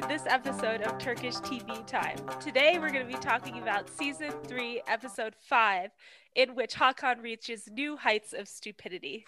[0.00, 2.18] to this episode of Turkish TV Time.
[2.38, 5.90] Today we're going to be talking about season 3, episode 5,
[6.36, 9.26] in which Hakan reaches new heights of stupidity.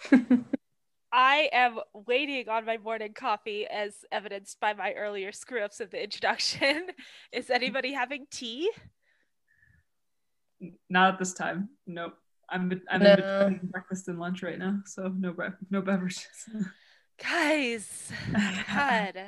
[1.11, 5.91] I am waiting on my morning coffee as evidenced by my earlier screw ups of
[5.91, 6.87] the introduction.
[7.33, 8.71] Is anybody having tea?
[10.89, 11.67] Not at this time.
[11.85, 12.13] Nope.
[12.49, 13.11] I'm I'm No.
[13.11, 16.27] in between breakfast and lunch right now, so no bre- no beverages.
[17.21, 18.09] Guys,
[18.73, 19.21] God,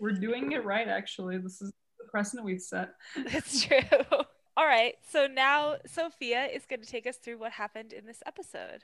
[0.00, 1.36] We're doing it right, actually.
[1.36, 2.94] This is the precedent we've set.
[3.16, 3.78] it's true.
[4.56, 8.22] All right, so now Sophia is going to take us through what happened in this
[8.26, 8.82] episode.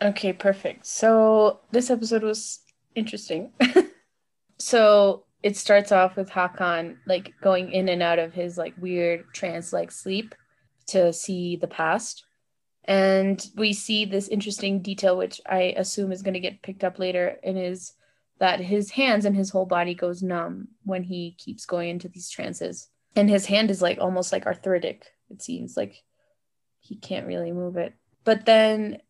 [0.00, 0.86] Okay, perfect.
[0.86, 2.60] So this episode was
[2.94, 3.52] interesting.
[4.58, 9.24] so it starts off with Hakan like going in and out of his like weird
[9.32, 10.34] trance like sleep
[10.88, 12.24] to see the past.
[12.84, 16.98] And we see this interesting detail, which I assume is going to get picked up
[16.98, 17.92] later, and is
[18.38, 22.30] that his hands and his whole body goes numb when he keeps going into these
[22.30, 22.88] trances.
[23.14, 26.02] And his hand is like almost like arthritic, it seems like
[26.80, 27.94] he can't really move it.
[28.24, 29.00] But then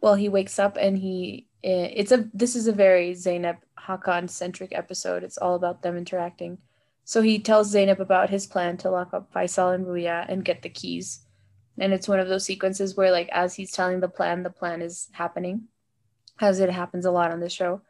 [0.00, 4.72] well he wakes up and he it's a this is a very Zeynep Hakan centric
[4.72, 5.24] episode.
[5.24, 6.58] It's all about them interacting.
[7.04, 10.62] So he tells Zeynep about his plan to lock up Faisal and Ruya and get
[10.62, 11.20] the keys.
[11.78, 14.82] And it's one of those sequences where like as he's telling the plan, the plan
[14.82, 15.68] is happening.
[16.40, 17.82] As it happens a lot on the show.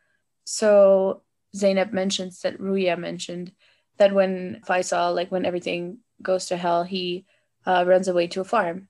[0.45, 1.23] So
[1.55, 3.53] Zeynep mentions that Ruya mentioned
[3.99, 7.27] that when Faisal, like when everything goes to hell, he
[7.67, 8.89] uh, runs away to a farm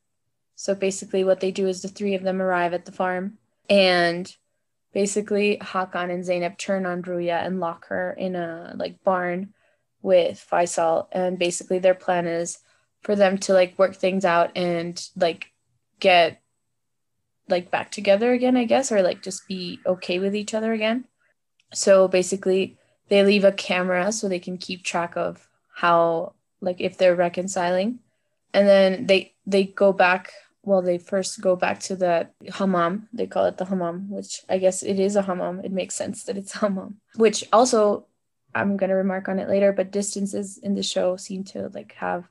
[0.61, 3.39] so basically, what they do is the three of them arrive at the farm,
[3.71, 4.37] and
[4.93, 9.55] basically Hakan and Zeynep turn on Ruya and lock her in a like barn
[10.03, 11.09] with Faisal.
[11.13, 12.59] And basically, their plan is
[13.03, 15.53] for them to like work things out and like
[16.01, 16.41] get
[17.49, 21.05] like back together again, I guess, or like just be okay with each other again.
[21.73, 22.77] So basically,
[23.09, 28.01] they leave a camera so they can keep track of how like if they're reconciling
[28.53, 30.33] and then they they go back
[30.69, 33.09] well they first go back to the hammam.
[33.13, 35.61] They call it the hammam which i guess it is a hammam.
[35.65, 38.07] It makes sense that it's hammam which also
[38.55, 41.93] i'm going to remark on it later but distances in the show seem to like
[41.95, 42.29] have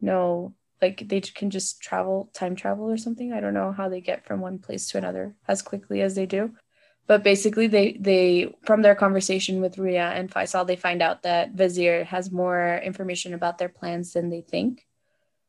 [0.00, 3.32] no like they can just travel time travel or something.
[3.32, 6.26] I don't know how they get from one place to another as quickly as they
[6.26, 6.52] do.
[7.06, 11.52] But basically they they from their conversation with Ruya and Faisal they find out that
[11.52, 14.86] Vizier has more information about their plans than they think.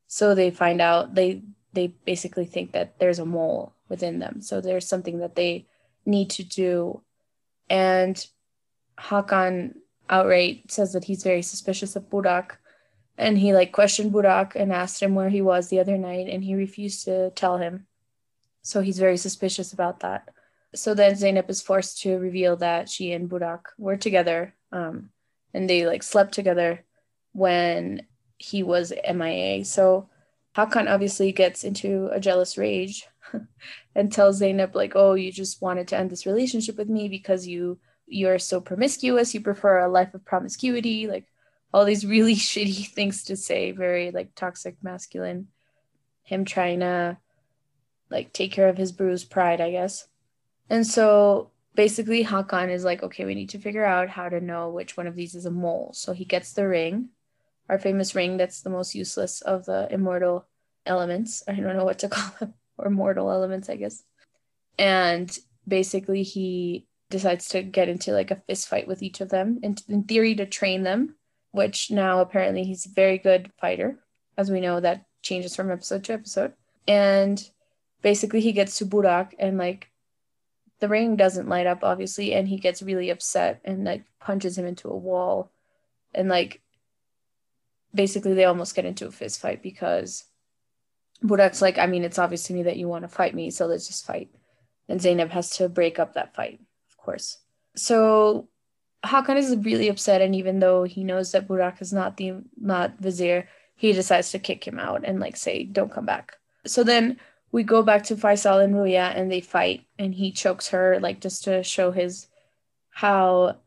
[0.07, 1.44] So they find out they
[1.75, 4.41] they basically think that there's a mole within them.
[4.41, 5.67] So there's something that they
[6.05, 7.01] need to do.
[7.69, 8.25] And
[8.97, 9.75] Hakan
[10.09, 12.51] outright says that he's very suspicious of Burak.
[13.17, 16.43] And he like questioned Burak and asked him where he was the other night and
[16.43, 17.87] he refused to tell him.
[18.61, 20.29] So he's very suspicious about that.
[20.73, 25.11] So then Zeynep is forced to reveal that she and Burak were together um,
[25.53, 26.83] and they like slept together
[27.31, 28.05] when
[28.37, 29.63] he was MIA.
[29.63, 30.09] So
[30.55, 33.07] Hakan obviously gets into a jealous rage
[33.95, 37.45] and tells Zeynep like, "Oh, you just wanted to end this relationship with me because
[37.45, 39.33] you you're so promiscuous.
[39.33, 41.25] You prefer a life of promiscuity, like
[41.73, 45.47] all these really shitty things to say, very like toxic masculine.
[46.23, 47.17] Him trying to
[48.09, 50.07] like take care of his bruised pride, I guess.
[50.69, 54.69] And so basically Hakan is like, okay, we need to figure out how to know
[54.69, 55.91] which one of these is a mole.
[55.93, 57.09] So he gets the ring,
[57.69, 60.47] our famous ring that's the most useless of the immortal
[60.85, 61.43] elements.
[61.47, 64.03] I don't know what to call them, or mortal elements, I guess.
[64.77, 65.35] And
[65.67, 69.75] basically he decides to get into like a fist fight with each of them in,
[69.87, 71.15] in theory to train them,
[71.51, 73.99] which now apparently he's a very good fighter.
[74.37, 76.53] As we know, that changes from episode to episode.
[76.87, 77.43] And
[78.01, 79.90] basically he gets to Burak and like
[80.79, 84.66] the ring doesn't light up obviously and he gets really upset and like punches him
[84.66, 85.49] into a wall
[86.13, 86.61] and like
[87.95, 90.25] basically they almost get into a fist fight because
[91.23, 93.65] Burak's like I mean it's obvious to me that you want to fight me so
[93.65, 94.29] let's just fight.
[94.87, 96.59] And Zeynep has to break up that fight
[96.89, 97.37] of course.
[97.75, 98.49] So
[99.03, 102.99] Hakan is really upset and even though he knows that Burak is not the not
[102.99, 106.37] vizier he decides to kick him out and like say don't come back.
[106.65, 107.17] So then
[107.51, 111.21] we go back to Faisal and Ruya and they fight and he chokes her like
[111.21, 112.27] just to show his
[112.89, 113.57] how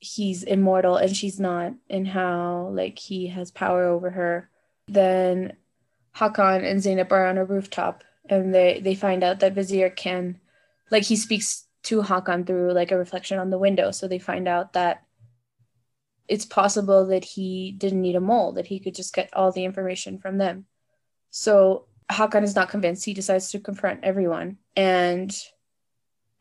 [0.00, 4.50] he's immortal and she's not and how like he has power over her
[4.88, 5.56] then
[6.16, 10.40] Hakan and Zeynep are on a rooftop and they they find out that Vizier can
[10.90, 14.48] like he speaks to Hakan through like a reflection on the window so they find
[14.48, 15.02] out that
[16.28, 19.64] it's possible that he didn't need a mole that he could just get all the
[19.64, 20.66] information from them
[21.30, 23.04] So Hakan is not convinced.
[23.04, 24.58] He decides to confront everyone.
[24.76, 25.34] And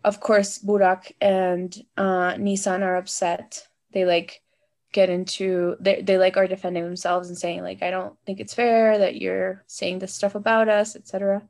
[0.04, 3.68] of course, Burak and uh, Nisan are upset.
[3.92, 4.42] They like
[4.92, 8.56] get into they, they like are defending themselves and saying like i don't think it's
[8.56, 11.44] fair that you're saying this stuff about us etc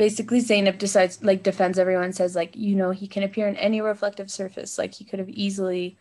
[0.00, 3.82] basically Zeynep decides like defends everyone says like you know he can appear in any
[3.82, 4.78] reflective surface.
[4.78, 5.98] Like he could have easily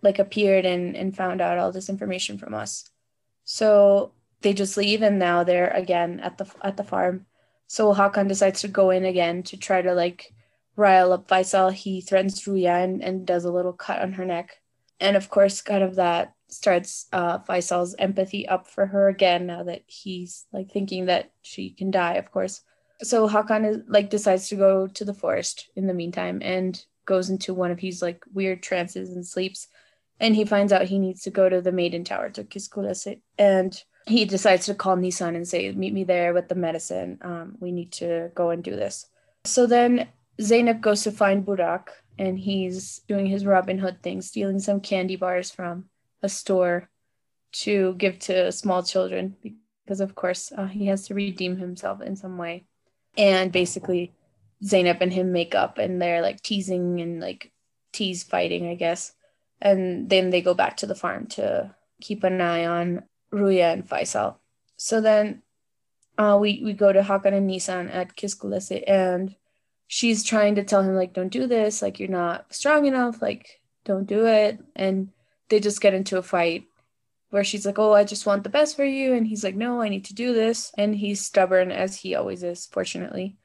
[0.00, 2.88] like appeared and and found out all this information from us.
[3.42, 7.26] So they just leave and now they're again at the at the farm.
[7.66, 10.32] So hakan decides to go in again to try to like
[10.76, 14.58] rile up faisal he threatens ruya and, and does a little cut on her neck.
[15.00, 19.62] And of course kind of that starts uh faisal's empathy up for her again now
[19.62, 22.62] that he's like thinking that she can die of course.
[23.02, 27.30] So hakan is like decides to go to the forest in the meantime and goes
[27.30, 29.68] into one of his like weird trances and sleeps.
[30.20, 33.20] And he finds out he needs to go to the maiden tower to Kız Kulesi
[33.38, 37.18] and he decides to call Nisan and say meet me there with the medicine.
[37.22, 39.06] Um, we need to go and do this.
[39.44, 40.08] So then
[40.40, 41.88] Zeynep goes to find Burak
[42.18, 45.86] and he's doing his Robin Hood thing, stealing some candy bars from
[46.22, 46.88] a store
[47.52, 49.36] to give to small children
[49.84, 52.64] because, of course, uh, he has to redeem himself in some way.
[53.16, 54.14] And basically,
[54.64, 57.52] Zeynep and him make up and they're like teasing and like
[57.92, 59.12] tease fighting, I guess.
[59.60, 63.02] And then they go back to the farm to keep an eye on
[63.32, 64.36] Ruya and Faisal.
[64.76, 65.42] So then
[66.18, 69.34] uh, we, we go to Hakan and Nisan at Kız Kulesi and
[69.94, 73.60] she's trying to tell him like don't do this like you're not strong enough like
[73.84, 74.58] don't do it.
[74.74, 75.10] And
[75.50, 76.64] they just get into a fight
[77.28, 79.12] where she's like oh i just want the best for you.
[79.12, 80.72] And he's like no i need to do this.
[80.78, 83.36] And he's stubborn as he always is fortunately.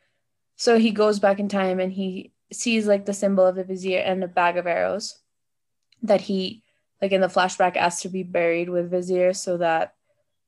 [0.55, 3.99] So he goes back in time and he sees like the symbol of the vizier
[3.99, 5.19] and a bag of arrows
[6.01, 6.63] that he
[7.01, 9.95] like in the flashback asked to be buried with vizier so that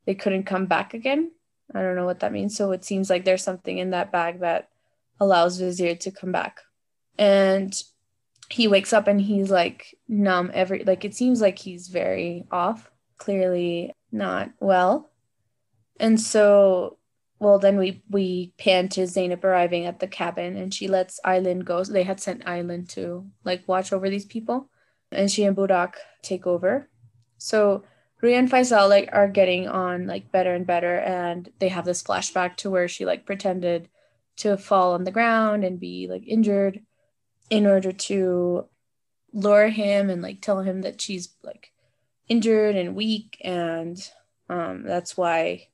[0.05, 1.31] they couldn't come back again.
[1.75, 2.55] I don't know what that means.
[2.55, 4.68] So it seems like there's something in that bag that
[5.19, 6.61] allows Vizier to come back.
[7.17, 7.73] And
[8.49, 12.89] he wakes up and he's like numb every like it seems like he's very off,
[13.17, 15.09] clearly not well.
[15.99, 16.97] And so
[17.39, 21.63] well then we we pan to Zeynep arriving at the cabin and she lets Aylin
[21.63, 21.83] go.
[21.83, 24.69] So They had sent Aylin to like watch over these people.
[25.11, 26.87] And she and Burak take over.
[27.37, 27.83] So
[28.21, 32.03] Ruya and Faisal like are getting on like better and better and they have this
[32.03, 33.89] flashback to where she like pretended
[34.39, 36.81] to fall on the ground and be like injured
[37.49, 38.65] in order to
[39.33, 41.71] lure him and like tell him that she's like
[42.27, 44.09] injured and weak and
[44.49, 45.67] um that's why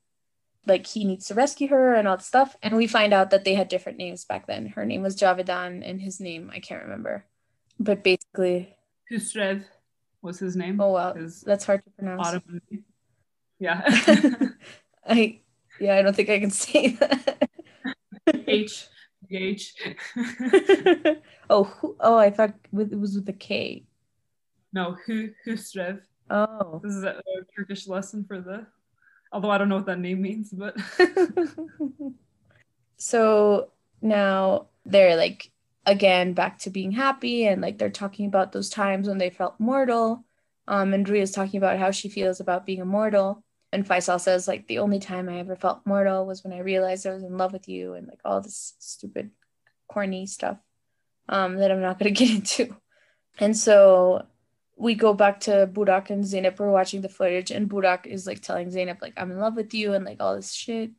[0.66, 2.56] like he needs to rescue her and all that stuff.
[2.60, 4.66] And we find out that they had different names back then.
[4.66, 7.24] Her name was javedan and his name i can't remember.
[7.78, 8.74] But basically
[9.10, 9.64] Husrev
[10.22, 10.80] was his name.
[10.80, 11.14] Oh wow.
[11.14, 12.26] His that's hard to pronounce.
[12.26, 12.84] Ottoman.
[13.58, 13.82] yeah.
[15.08, 15.40] I
[15.80, 17.50] yeah i don't think i can say that
[18.56, 18.88] H
[19.30, 19.74] H.
[21.50, 23.84] oh, who, oh, I thought with, it was with a K.
[24.72, 26.00] No, Hu Husrev.
[26.30, 26.80] Oh.
[26.82, 28.66] This is a, a Turkish lesson for the.
[29.32, 30.76] Although I don't know what that name means, but.
[32.96, 33.70] so
[34.00, 35.50] now they're like
[35.84, 39.58] again back to being happy and like they're talking about those times when they felt
[39.58, 40.24] mortal.
[40.68, 43.44] Um, and is talking about how she feels about being immortal
[43.76, 47.06] and Faisal says like the only time I ever felt mortal was when I realized
[47.06, 49.32] I was in love with you and like all this stupid
[49.86, 50.56] corny stuff
[51.28, 52.74] um, that I'm not going to get into.
[53.38, 54.24] And so
[54.78, 58.40] we go back to Burak and Zeynep are watching the footage and Burak is like
[58.40, 60.92] telling Zeynep like I'm in love with you and like all this shit.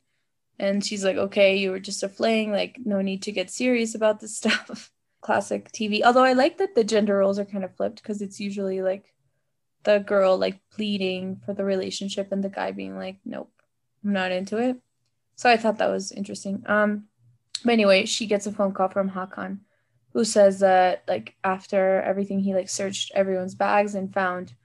[0.60, 3.96] And she's like, okay, you were just a fling, like no need to get serious
[3.96, 4.92] about this stuff.
[5.22, 6.04] Classic TV.
[6.04, 9.16] Although I like that the gender roles are kind of flipped because it's usually like
[9.88, 13.50] the girl like pleading for the relationship and the guy being like, nope,
[14.04, 14.76] I'm not into it.
[15.38, 16.62] So I thought that was interesting.
[16.66, 17.06] Um,
[17.64, 19.60] but anyway, she gets a phone call from Hakan,
[20.12, 24.56] who says that like after everything, he like searched everyone's bags and found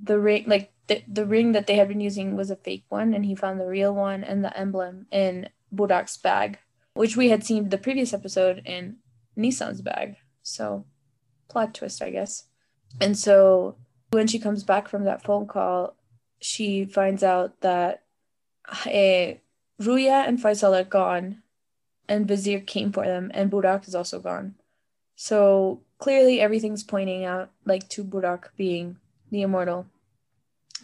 [0.00, 3.12] the ring, like the, the ring that they had been using was a fake one,
[3.12, 6.58] and he found the real one and the emblem in Budak's bag,
[6.94, 8.98] which we had seen the previous episode in
[9.36, 10.14] Nisan's bag.
[10.44, 10.84] So
[11.48, 12.44] plot twist, I guess.
[13.00, 13.76] And so
[14.10, 15.96] when she comes back from that phone call,
[16.40, 18.02] she finds out that
[18.86, 19.34] uh,
[19.80, 21.42] Ruya and Faisal are gone,
[22.08, 24.54] and Vizier came for them, and Burak is also gone.
[25.14, 28.96] So clearly, everything's pointing out like to Burak being
[29.30, 29.86] the immortal,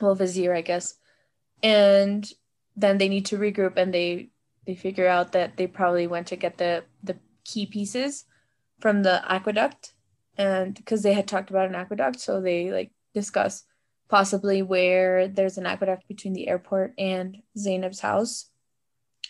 [0.01, 0.95] well, Vizier, I guess.
[1.63, 2.31] And
[2.77, 4.29] then they need to regroup, and they
[4.67, 8.25] they figure out that they probably went to get the the key pieces
[8.79, 9.95] from the aqueduct,
[10.37, 13.65] and because they had talked about an aqueduct, so they like discuss
[14.09, 18.51] possibly where there's an aqueduct between the airport and Zeynep's house.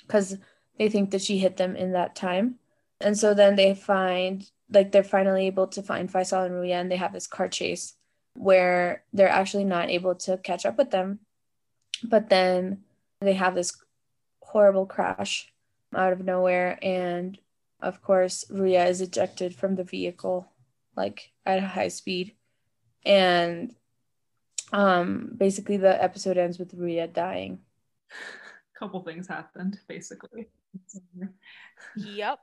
[0.06, 0.36] because
[0.78, 2.56] they think that she hit them in that time.
[3.00, 6.90] And so then they find like they're finally able to find Faisal and Ruya and
[6.90, 7.94] they have this car chase
[8.34, 11.20] where they're actually not able to catch up with them.
[12.04, 12.82] But then
[13.20, 13.72] they have this
[14.40, 15.50] horrible crash
[15.94, 17.38] out of nowhere and
[17.80, 20.52] of course Ruya is ejected from the vehicle
[20.96, 22.34] like at a high speed
[23.06, 23.75] and
[24.72, 27.60] um basically the episode ends with Ruya dying.
[28.10, 30.48] A couple things happened basically.
[31.96, 32.40] Yep.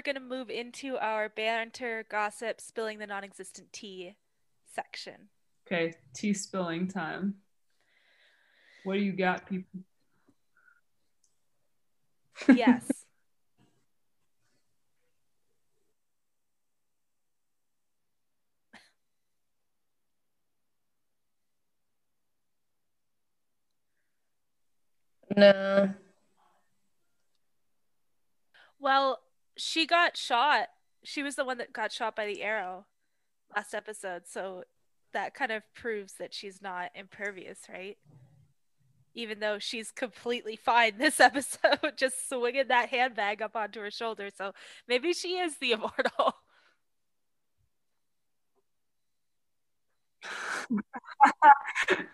[0.00, 4.16] We're going to move into our banter, gossip, spilling the non existent tea
[4.74, 5.28] section.
[5.66, 7.34] Okay, tea spilling time.
[8.84, 9.80] What do you got, people?
[12.54, 12.86] Yes.
[25.36, 25.88] No.
[28.80, 29.20] well,
[29.60, 30.68] she got shot.
[31.04, 32.86] She was the one that got shot by the arrow
[33.54, 34.22] last episode.
[34.26, 34.64] So
[35.12, 37.98] that kind of proves that she's not impervious, right?
[39.14, 44.30] Even though she's completely fine this episode, just swinging that handbag up onto her shoulder.
[44.36, 44.52] So
[44.88, 46.34] maybe she is the immortal.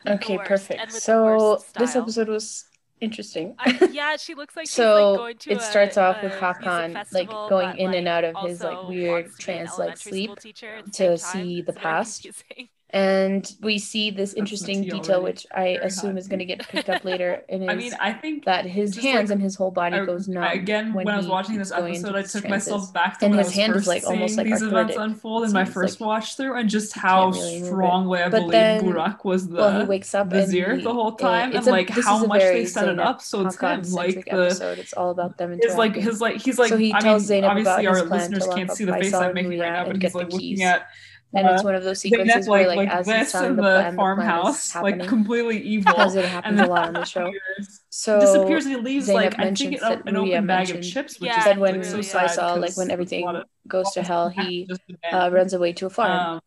[0.07, 0.93] Okay, perfect.
[0.93, 2.65] So this episode was
[3.01, 3.55] interesting.
[3.59, 6.33] I, yeah, she looks like she's so like going to it a- starts off with
[6.33, 9.69] a Hakan, like, going in and out of his, like, weird wants to be an
[9.69, 12.23] trance-like sleep teacher to see the past.
[12.23, 12.69] confusing.
[12.97, 17.05] And we see this interesting detail, which I assume is going to get picked up
[17.11, 20.05] later in his I mean, I think that his hands like, and his whole body
[20.07, 20.45] goes numb.
[20.45, 22.49] again when, I was watching this episode, I took trances.
[22.49, 24.63] myself back to And when his I was hand is, like, almost, seeing like, these
[24.67, 28.51] events unfold in my first like, watch through, and just how really strongly I believe
[28.51, 31.59] then- Burak was the well, he wakes up vizier and he, the whole time, it's
[31.59, 33.21] and a- like how much they set it up.
[33.21, 34.79] So it's him, like the episode.
[34.79, 38.05] It's all about them his like his like he's like I mean obviously our his
[38.05, 40.63] plan to listeners can't see the face I'm making right now, but he's like looking
[40.63, 40.89] at
[41.35, 43.51] and it's uh, one of those Zeynep sequences where, like like, like as this telling
[43.51, 46.89] in the the the farmhouse, like completely evil, Because it and happens then a lot
[46.89, 47.27] on the show.
[47.27, 47.81] disappears.
[47.91, 50.47] So disappears and he leaves Zeynep like I think mentions it, that an Ruya open
[50.47, 52.05] bag of mentioned chips, which Yeah, is said like, when so Ruya.
[52.05, 54.69] sad Faisal, like 'cause when everything of- goes to hell, he
[55.13, 56.11] uh, runs away to a farm.
[56.13, 56.41] Um,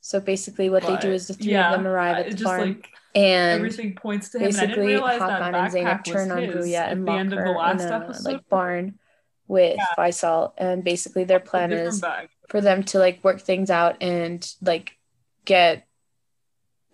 [0.00, 2.44] so basically, what they do is the three yeah, of them arrive at the just
[2.44, 4.48] farm, like and everything points to him.
[4.48, 7.10] and I didn't basically realize that Hakan and Zeynep turn on was Ruya and the
[7.10, 8.24] lock end of her the last in a episode.
[8.24, 8.98] like barn
[9.48, 12.28] with Faisal, and basically their plan is bag.
[12.48, 14.96] for them to like work things out and like
[15.44, 15.86] get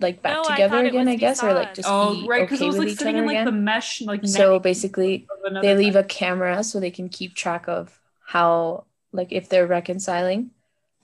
[0.00, 1.76] like back No, together thought it again, I guess, or like Visan.
[1.76, 3.36] just Oh, be right, because okay it was with like each sitting other in like
[3.36, 3.46] again.
[3.46, 5.26] the mesh like so basically,
[5.62, 6.04] they leave bag.
[6.04, 10.50] a camera so they can keep track of how like if they're reconciling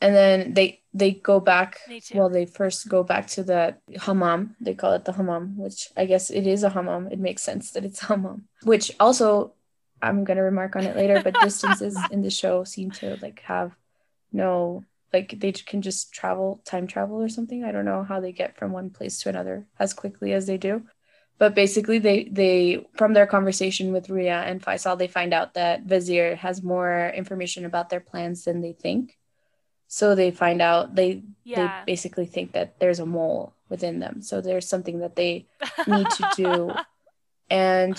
[0.01, 1.79] and then they they go back
[2.15, 6.07] well they first go back to the hammam they call it the hammam which i
[6.07, 9.53] guess it is a hammam it makes sense that it's hammam which also
[10.03, 13.41] i'm going to remark on it later but distances in the show seem to like
[13.41, 13.73] have
[14.33, 17.65] no like they can just travel time travel or something.
[17.65, 20.59] I don't know how they get from one place to another as quickly as they
[20.59, 20.83] do.
[21.39, 25.85] But basically they they from their conversation with Ruya and Faisal they find out that
[25.85, 29.17] Vizier has more information about their plans than they think.
[29.87, 31.85] So they find out they yeah.
[31.87, 34.21] they basically think that there's a mole within them.
[34.21, 35.47] So there's something that they
[35.87, 36.73] need to do.
[37.51, 37.97] And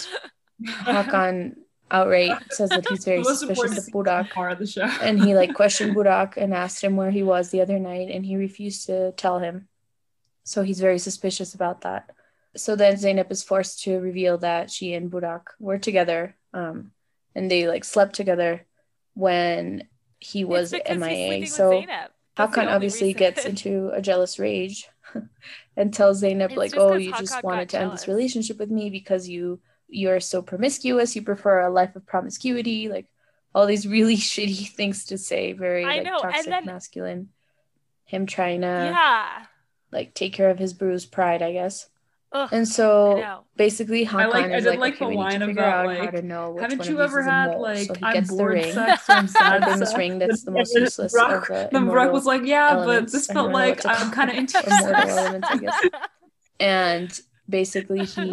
[0.64, 1.56] Hakan
[1.92, 4.84] outright says that he's very suspicious of part of the show.
[5.02, 8.26] and he like questioned Burak and asked him where he was the other night and
[8.26, 9.68] he refused to tell him
[10.44, 12.10] so he's very suspicious about that
[12.56, 16.92] so then Zeynep is forced to reveal that she and Burak were together um
[17.36, 18.66] and they like slept together
[19.14, 19.88] when
[20.20, 22.08] he was MIA so Zeynep.
[22.36, 23.20] That's the Hakan obviously reason.
[23.20, 24.88] gets into a jealous rage
[25.76, 28.58] and tells Zeynep It's like, "Oh, "Oh, 'cause you just wanted to end this relationship
[28.60, 31.16] with me because you you're so promiscuous.
[31.16, 33.08] You prefer a life of promiscuity, like
[33.54, 35.54] all these really shitty things to say.
[35.54, 37.30] Very I like know, and toxic, then- masculine.
[38.06, 39.46] Him trying to yeah.
[39.92, 41.88] like take care of his bruised pride, I guess.
[42.32, 43.42] Ugh, And so know.
[43.56, 45.46] basically, I Hakan like- I is did like, like okay, the we need line to
[45.48, 47.62] figure about, out how like, to know which Haven't one you ever had mole.
[47.62, 48.72] like so he I'm gets the bored ring.
[48.74, 51.86] sex or I'm sad Gives this ring that's the most useless Brock- of the Then
[51.88, 54.40] Brock was like, yeah, but this felt don't know what like I'm kind of it.
[54.40, 54.70] into sex.
[55.12, 55.80] elements, I guess.
[56.60, 58.32] and basically he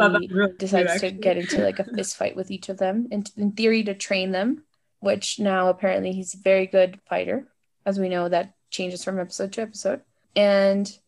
[0.58, 3.82] decides to get into like a fist fight with each of them and in theory
[3.82, 4.62] to train them
[5.00, 7.46] which now apparently he's a very good fighter
[7.84, 10.00] as we know that changes from episode to episode
[10.34, 10.98] and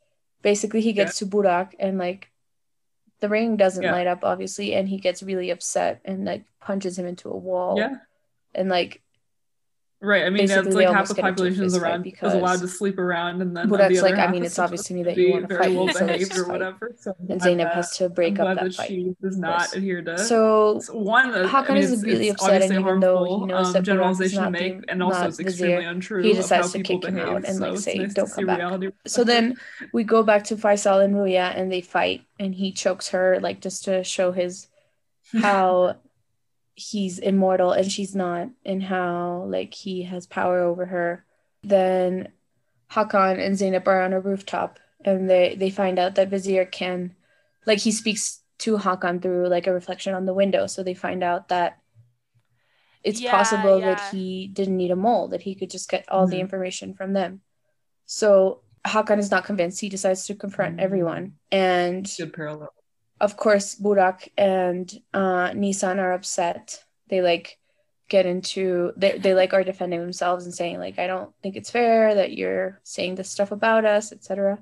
[0.42, 1.26] basically he gets yeah.
[1.28, 2.30] to burak and like
[3.20, 3.92] the ring doesn't yeah.
[3.92, 7.76] light up obviously and he gets really upset and like punches him into a wall
[7.78, 7.96] yeah.
[8.54, 9.02] and like
[10.00, 10.24] Right.
[10.24, 13.42] I mean, that's like half the population is around because is allowed to sleep around,
[13.42, 15.58] and then that's the like I mean, it's obvious to me that you want to
[15.58, 16.94] fight, well so or whatever.
[16.96, 18.88] So and Zeynep has to break I'm up that, that, fight.
[18.88, 20.16] She does not adhere to.
[20.18, 23.72] So, one, uh, Hakan I mean, is really upset, and even though he knows um,
[23.72, 26.22] that generalization to make, and also it's extremely untrue.
[26.22, 29.56] He decides to kick him out and like say, "Don't come back." So then
[29.92, 33.60] we go back to Faisal and Ruya, and they fight, and he chokes her like
[33.60, 34.68] just to show his
[35.42, 35.96] how
[36.78, 41.24] he's immortal and she's not and how like he has power over her
[41.62, 42.28] then
[42.90, 47.14] Hakan and Zeynep are on a rooftop and they they find out that Vizier can
[47.66, 51.22] like he speaks to Hakan through like a reflection on the window so they find
[51.22, 51.78] out that
[53.02, 53.94] it's yeah, possible yeah.
[53.94, 56.32] that he didn't need a mole that he could just get all mm-hmm.
[56.32, 57.40] the information from them
[58.06, 60.84] so Hakan is not convinced he decides to confront mm-hmm.
[60.84, 62.72] everyone and good parallel
[63.20, 66.84] of course burak and uh, nisan are upset.
[67.08, 67.58] They like
[68.08, 71.70] get into they, they like are defending themselves and saying like i don't think it's
[71.70, 74.58] fair that you're saying this stuff about us etc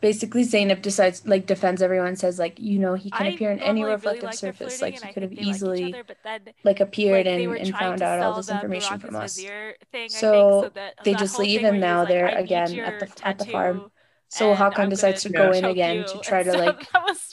[0.00, 3.60] basically zeynep decides like defends everyone says like you know he can I appear in
[3.60, 4.82] any reflective really surface.
[4.82, 8.20] like he could have easily like, other, then, like appeared like, and, and found out
[8.20, 9.36] all this information from us.
[9.36, 13.38] thing, so, think, so that, they just leave and now they're again at the at
[13.38, 13.90] the farm.
[14.28, 16.04] So and Hakan decides to go in again you.
[16.04, 16.86] to try to so like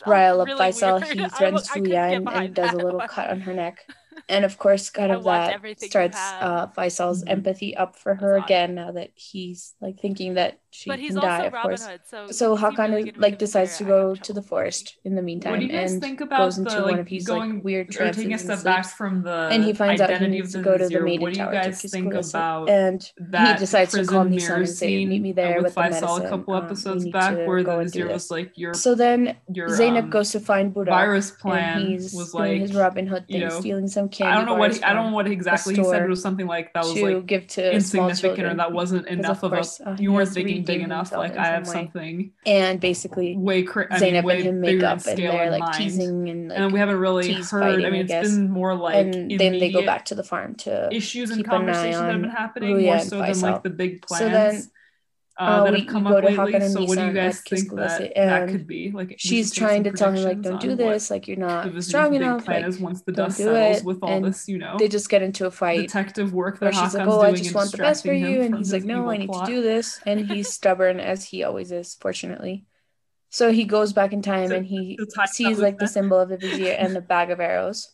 [0.06, 1.02] rile up really Faisal.
[1.02, 1.20] Weird.
[1.20, 3.80] He threatens Ruya and, and does a little cut on her neck.
[4.30, 8.92] And of course, kind of that starts uh, Faisal's empathy up for her again now
[8.92, 11.86] that he's like thinking that she but he's also die, Robin course.
[11.86, 12.02] Hood.
[12.04, 15.52] So, so Hakan really like decides to go to the forest in the meantime.
[15.52, 17.92] What do you guys think about goes into the, one of his going like, weird
[17.92, 20.76] trips taking a step back from the and he finds out he needs to go
[20.76, 24.24] to the maiden what do you guys to think about and he decides to call
[24.24, 27.12] his and say, "Meet me there with, with the medicine." a couple um, episodes um,
[27.12, 30.92] back where the Nazir was like, "Your so then Zeynep um, goes to find Buddha.
[30.92, 34.32] Virus plan he's was like his Robin Hood thing, stealing some candy.
[34.32, 36.02] I don't know what I don't know what exactly he said.
[36.04, 39.80] It was something like that was like insignificant or that wasn't enough of us.
[40.00, 41.12] You weren't thinking big enough.
[41.12, 41.74] Like I have way.
[41.74, 42.32] something.
[42.46, 45.74] And basically, way cr- I mean, way and him make up, and they're like mind.
[45.76, 47.46] teasing and like, and we haven't really heard.
[47.46, 50.24] Fighting, I mean, it's I been more like and then they go back to the
[50.24, 53.70] farm to issues and conversations that have been happening Ruya more so than like the
[53.70, 54.20] big plans.
[54.20, 54.72] So then
[55.40, 56.70] uh, uh, that we, have come up lately.
[56.70, 58.92] So what do you guys think that, that could be?
[58.92, 61.10] Like she's trying to tell me like, don't do this.
[61.10, 62.48] Like you're not strong enough.
[62.48, 63.86] Like, once the dust settles it.
[63.86, 65.82] with all and this, you know, they just get into a fight.
[65.82, 68.72] Detective work that she's like, oh, I just want the best for you, and he's
[68.72, 72.66] like, no, I need to do this, and he's stubborn as he always is, fortunately.
[73.30, 75.00] So he goes back in time and he
[75.32, 77.92] sees like the symbol of the vizier and the bag of arrows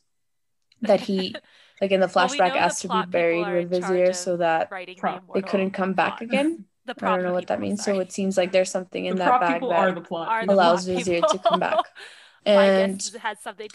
[0.81, 1.33] that he
[1.79, 5.41] like in the flashback well, we asked to be buried with vizier so that they
[5.41, 6.65] couldn't come back again
[6.97, 7.83] the I don't know what that means.
[7.83, 7.97] Sorry.
[7.97, 11.59] So it seems like there's something in the that bag that allows Vizier to come
[11.59, 11.77] back.
[12.45, 13.11] and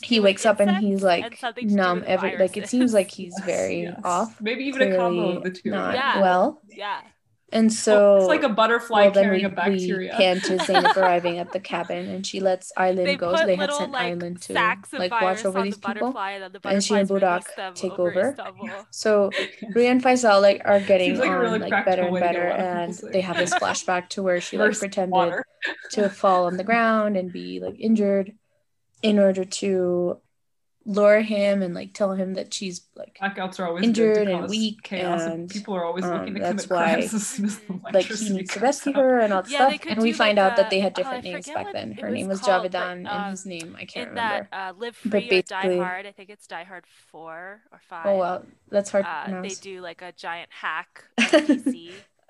[0.03, 3.83] he wakes up and he's like and numb every like it seems like he's very
[3.83, 4.01] yes.
[4.05, 6.21] off maybe even a combo of the two not yeah.
[6.21, 7.03] well yeah
[7.53, 10.13] and so it's like a butterfly well, carrying we, a bacteria.
[10.13, 13.37] We pan to Zeynep arriving at the cabin and she lets Aylin go.
[13.37, 16.19] So they had sent like, Aylin to like watch over these the people.
[16.19, 18.37] And, the and she and Budak take over.
[18.91, 19.31] So
[19.75, 22.47] Ruya and Faisal like are getting like on really like better and better.
[22.49, 25.43] And they have this flashback to where she like pretended
[25.93, 28.33] to fall on the ground and be like injured
[29.03, 30.19] in order to
[30.87, 34.83] lure him and like tell him that she's like blackouts are always injured and weak
[34.83, 37.27] chaos and, and, people are always um, looking to um, that's commit why, crimes as
[37.27, 38.97] soon as the like he needs to rescue out.
[38.97, 39.87] her and all that yeah, stuff.
[39.89, 41.93] and we find like out that they had uh, different uh, names back then.
[41.93, 44.71] her was name was called, Javedan but, um, and his name I can't remember that,
[44.71, 47.79] uh, live free but or die hard I think it's die hard four or oh,
[47.89, 51.05] five oh well that's hard uh, they do like a giant hack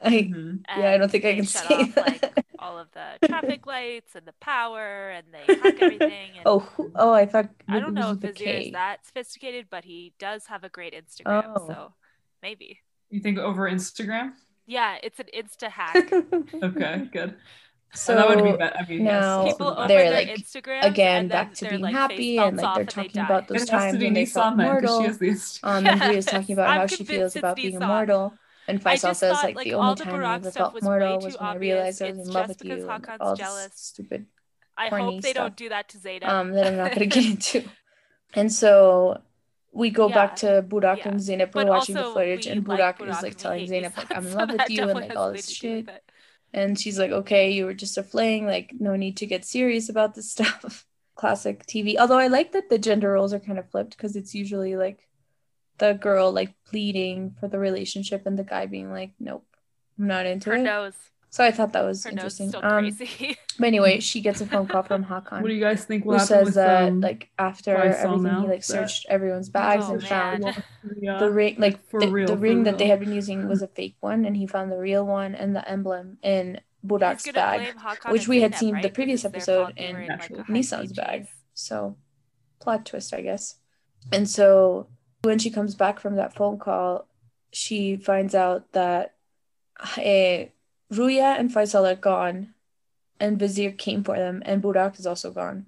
[0.03, 0.81] I, mm-hmm.
[0.81, 4.27] yeah, I don't think I can see off, like, all of the traffic lights and
[4.27, 6.31] the power, and they hack everything.
[6.37, 9.85] And oh, who, oh, I thought I don't know if Vizier is that sophisticated, but
[9.85, 11.67] he does have a great Instagram, oh.
[11.67, 11.93] so
[12.43, 12.81] maybe.
[13.11, 14.33] You think over Instagram?
[14.67, 16.13] Yeah, it's an insta hack.
[16.63, 17.37] okay, good.
[17.95, 18.77] So, that would be better.
[18.77, 19.55] I mean, now yes.
[19.55, 23.47] people they're like Instagram again back to being like happy and like they're talking about
[23.47, 25.07] those times when they felt mortal.
[25.63, 26.11] Um, yeah.
[26.11, 28.35] and talking about I'm how she feels about being immortal.
[28.67, 31.37] And Vice also thought, like, the only the time I ever felt mortal was when
[31.37, 31.43] obvious.
[31.43, 32.77] I realized I was it's in love with you.
[32.87, 33.73] Hakan's all jealous.
[33.75, 34.27] Stupid.
[34.77, 36.33] I hope they don't do that to Zeta.
[36.33, 37.65] um, that I'm not gonna get into.
[38.35, 39.21] And so
[39.73, 43.23] we go back to Budak and Zeynep but are watching the footage, and Budak is
[43.23, 45.89] like telling Zeynep, like, I'm in love with you, and like all this shit.
[46.53, 49.89] And she's like, okay, you were just a fling, like, no need to get serious
[49.89, 50.87] about this stuff.
[51.17, 51.97] Classic TV.
[51.99, 55.09] Although I like that the gender roles are kind of flipped because it's usually like
[55.79, 59.45] the girl like pleading for the relationship and the guy being like, nope,
[59.99, 60.63] I'm not into Her it.
[60.63, 60.95] nose.
[61.31, 62.47] So I thought that was Her nose interesting.
[62.47, 63.37] is still Um, crazy.
[63.59, 65.43] but anyway, she gets a phone call from Hakan.
[65.43, 68.47] What do you guys think will who says with that um, like after everything he
[68.47, 70.45] like That- searched everyone's bags Oh, and found
[71.01, 73.49] yeah, the ring like for the, real, the for ring that they had been using
[73.49, 77.29] was a fake one and he found the real one and the emblem in Budak's
[77.33, 77.75] bag
[78.11, 80.05] which we had Zeynep, seen the previous Because it's their fault episode they in like,
[80.05, 80.43] a Naturally.
[80.45, 81.97] high Nisan's bag so
[82.61, 83.57] plot twist i guess
[84.13, 84.87] and so
[85.25, 87.07] when she comes back from that phone call
[87.53, 89.15] she finds out that
[89.81, 90.45] uh,
[90.93, 92.55] ruya and faisal are gone
[93.21, 95.67] and vizier came for them and budak is also gone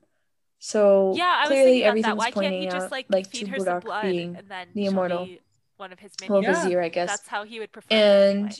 [0.58, 1.88] so Yeah, I clearly thinking about that.
[1.88, 4.36] everything's Why can't pointing he just out like, like feed to her some blood being
[4.36, 5.26] and then the immortal.
[5.26, 5.40] be
[5.76, 6.56] one of his well minions?
[6.56, 6.62] Yeah.
[6.64, 7.88] vizier i guess That's how he would prefer.
[7.94, 8.52] and anyway.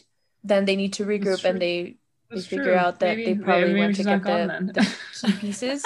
[0.45, 1.97] then they need to regroup and they
[2.31, 2.75] they figure true.
[2.75, 4.97] out that Maybe- they probably maybe went to get not the, the
[5.29, 5.85] key pieces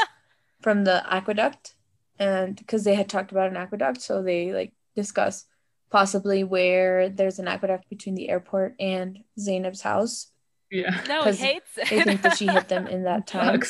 [0.60, 1.74] from the aqueduct
[2.18, 5.34] and because they had talked about an aqueduct so they like discuss
[5.90, 9.08] possibly where there's an aqueduct between the airport and
[9.38, 10.14] zeynep's house
[10.72, 11.00] yeah.
[11.08, 11.88] no, he 'cause hates it.
[11.90, 13.60] they think that she hit them in that time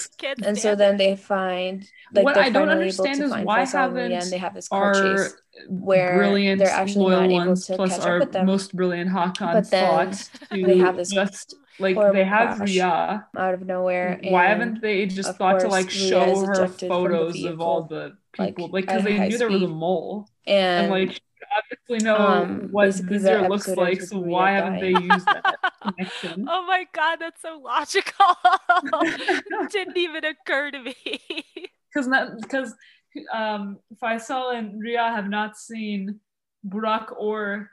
[0.46, 1.76] and so then they find
[2.12, 4.68] like What I don't understand is why Faisal and Ruya, haven't and they have this
[4.68, 5.34] car chase
[5.68, 8.44] where brilliant they're actually not able ones to plus catch up our with them.
[8.46, 13.26] most brilliant Hakan But then thought to they have this just like they have Ria.
[13.36, 17.02] out of nowhere Why haven't they just thought to like Ria show her ejected from
[17.02, 18.68] the photos of all the people?
[18.68, 21.20] Like, because they high knew there was a mole, and, and like
[21.56, 24.00] obviously know um, what Vizier looks like.
[24.02, 25.44] So why haven't they used that
[25.82, 26.46] connection?
[26.48, 28.26] Oh my god, that's so logical.
[29.70, 30.94] Didn't even occur to me.
[31.92, 32.74] because not because
[33.32, 36.20] um Faisal and Ruya have not seen
[36.66, 37.70] Burak or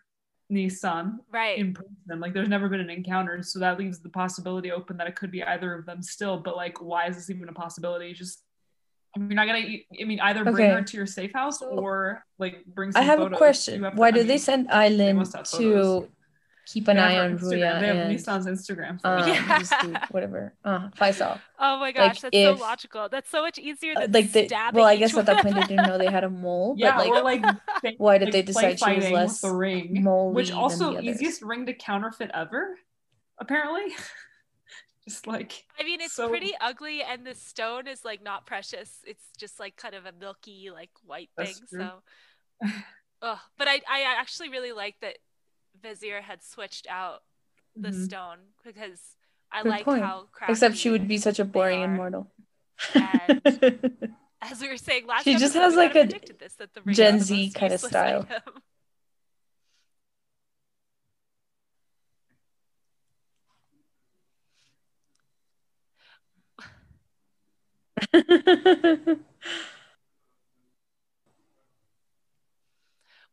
[0.50, 1.58] Nisan right.
[1.58, 2.20] in person.
[2.20, 5.32] Like there's never been an encounter, so that leaves the possibility open that it could
[5.32, 6.38] be either of them still.
[6.38, 8.14] But like, why is this even a possibility?
[8.14, 8.44] Just
[9.16, 9.66] I mean, you're not gonna.
[10.00, 12.92] I mean, either bring her to your safe house or like bring.
[12.92, 13.76] Some I have a question.
[13.80, 16.10] You have to- Why I did they send Aylin must have to photos.
[16.68, 17.42] Keep an eye on Instagram.
[17.44, 19.00] Ruya They have and Nisan's Instagram.
[19.06, 19.26] um, photo.
[19.32, 19.60] Yeah.
[19.60, 19.72] this
[20.12, 21.40] whatever, uh, Faisal?
[21.58, 23.08] Oh my gosh, like, that's if- so logical.
[23.10, 25.56] That's so much easier Uh, than like the, stabbing well, I guess at that point
[25.56, 28.26] they didn't know they had a mole, yeah, but like or like they- why did
[28.26, 31.02] like, they decide she was fighting less with the ring, moldy which than also the
[31.02, 32.78] easiest ring to counterfeit ever,
[33.40, 33.96] apparently.
[35.08, 39.00] Just like I mean, it's So- pretty ugly, and the stone is like not precious.
[39.06, 41.68] It's just like kind of a milky, like white That's thing.
[41.70, 41.80] true.
[42.62, 42.70] So,
[43.22, 43.38] Ugh.
[43.58, 45.18] but I, I actually really like that
[45.82, 47.24] Vizier had switched out
[47.76, 48.06] the Mhm.
[48.06, 49.16] stone because
[49.52, 50.04] I Good like point.
[50.04, 50.52] how crafty.
[50.54, 52.32] except she would be such a boring immortal.
[52.94, 53.42] And-
[54.42, 55.24] as we were saying last.
[55.24, 56.04] She just episode, has, like, a
[56.38, 56.58] this,
[56.98, 58.28] Gen Z kinda style.
[58.30, 58.62] item.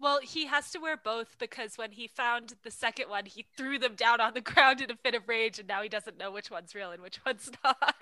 [0.04, 3.78] Well, he has to wear both because when he found the second one, he threw
[3.78, 6.30] them down on the ground in a fit of rage, and now he doesn't know
[6.30, 7.94] which one's real and which one's not.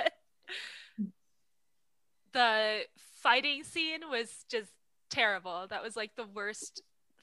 [2.33, 4.73] the fighting scene was just
[5.11, 5.67] terrible.
[5.71, 6.83] That was like the worst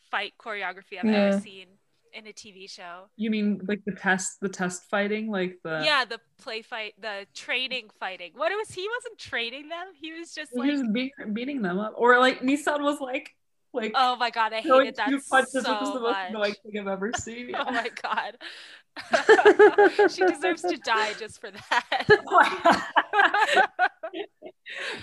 [0.09, 1.25] fight choreography I've Yeah.
[1.27, 1.65] ever seen
[2.13, 3.09] in a TV show.
[3.17, 7.27] You mean like the test, the test fighting, like the yeah, the play fight, the
[7.35, 8.31] training fighting.
[8.33, 9.87] What it was he wasn't training them?
[9.93, 13.35] He was just He like, was beating, beating them up, or like Nisan was like
[13.73, 16.29] like oh my god, I hated that two punches, so which is the most much.
[16.29, 17.55] annoying thing I've ever seen.
[17.57, 18.37] Oh my god.
[20.11, 22.07] she deserves to die just for that.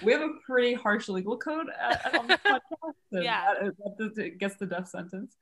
[0.02, 2.92] we have a pretty harsh legal code at, on the podcast.
[3.10, 3.54] Yeah.
[3.60, 5.36] that, uh, that it gets the death sentence.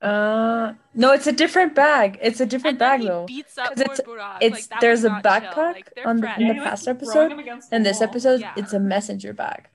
[0.00, 2.18] uh, no, it's a different bag.
[2.22, 3.26] It's a different and then bag he though.
[3.26, 4.38] beats up 'Cause it's- Burak.
[4.40, 8.00] it's- like, there's a backpack Like, on the- in the past episode, him And this
[8.00, 8.08] wall.
[8.08, 8.54] episode, Yeah.
[8.56, 9.68] it's a messenger bag.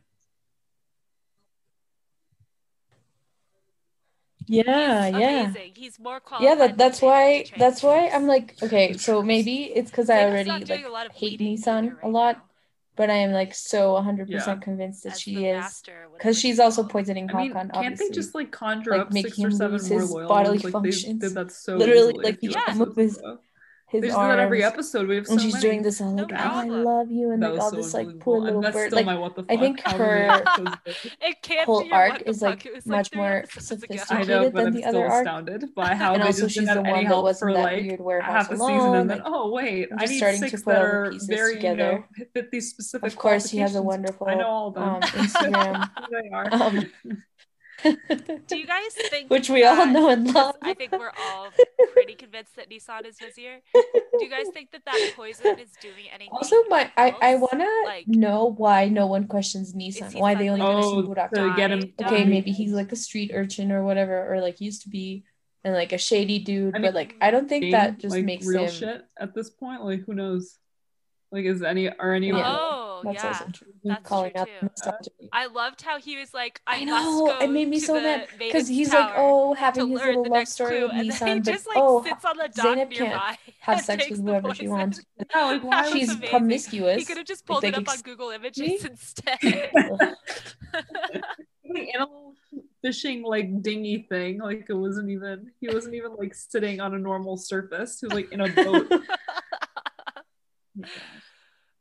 [4.50, 5.42] Yeah, He's yeah.
[5.44, 5.72] amazing.
[5.76, 6.60] He's more qualified.
[6.60, 8.10] Yeah, that that's why that's why.
[8.10, 11.86] I'm like, okay, so maybe it's because I already like a lot of hate Nisan
[11.86, 12.44] either a lot, now,
[12.96, 14.56] but I am like so 100% Yeah.
[14.56, 15.84] convinced that as she is
[16.18, 16.92] because she's also called.
[16.94, 18.08] poisoning I mean, Hakan, can't obviously.
[18.10, 20.28] they just like conjure Like, up make six or him seven lose more his loyal
[20.28, 20.58] bodily?
[20.60, 21.20] Like functions.
[21.22, 23.40] they did that so Literally, easily like, a few he just episodes moves ago.
[23.90, 25.08] His They just do that every episode.
[25.08, 25.62] We have so and she's many.
[25.62, 28.08] doing this all No like, I love you, and that like all so this like
[28.08, 28.20] unbelievable.
[28.20, 28.88] poor And little that's bird.
[28.88, 29.52] still Like my what the fuck.
[29.52, 30.44] I think how her
[31.22, 32.66] It can't whole be arc is, fuck.
[32.66, 34.04] like, was much three more episodes ago.
[34.10, 35.28] I sophisticated know, than I'm the other arc.
[35.28, 37.48] astounded by how and they also just she's the any one that help was in
[37.48, 38.96] for that like weird warehouse half a season, alone.
[38.96, 41.12] and then oh wait, I'm I just need starting to put that all the are
[41.12, 42.08] pieces very you know together.
[42.34, 43.08] fit these specific.
[43.08, 44.84] of course, he has a wonderful I know all them.
[44.84, 45.90] um, Instagram,
[47.84, 50.56] Do you guys think which we all know and love.
[50.62, 51.50] I think we're all
[51.94, 53.60] pretty convinced that Nisan is Vizier.
[53.74, 56.30] Do you guys think that that poison is doing anything?
[56.32, 60.12] Also, my I, I wanna Like- know why no one questions Nisan.
[60.14, 61.52] Why they only suddenly question Oh, Burak.
[61.52, 61.94] to get him.
[62.02, 62.30] Okay, die?
[62.30, 65.24] maybe he's like a street urchin or whatever, or like used to be
[65.64, 68.46] and like a shady dude, I but like I don't think that just like, makes
[68.48, 68.72] real him.
[68.72, 69.84] shit at this point.
[69.84, 70.56] Like who knows?
[71.32, 72.44] Like is any are any Yeah.
[72.46, 73.30] Oh, Oh, That's yeah.
[73.30, 73.66] also.
[73.84, 74.70] That's calling true out too.
[74.76, 75.30] misogyny.
[75.32, 77.94] I loved how he was like, I, I must know go it made me so
[77.94, 80.88] mad because he's like, oh, having his little love story clue.
[80.88, 83.82] with and then Nisan, he but just like oh, sits on the dock can't have
[83.82, 85.02] sex with whoever she wants.
[85.36, 86.30] No, like why That was was She's amazing.
[86.30, 86.98] promiscuous.
[86.98, 88.36] He could have just pulled like, it up on ex- Google me?
[88.36, 89.38] Images instead.
[89.44, 90.16] Ugh.
[90.74, 92.08] like in a
[92.82, 94.40] fishing like dinghy thing.
[94.40, 98.00] Like it wasn't even he wasn't even like sitting on a normal surface.
[98.00, 98.92] He was like in a boat.